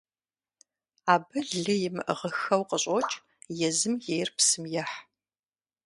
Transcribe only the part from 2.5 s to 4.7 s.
къыщӀокӀ, езым ейр псым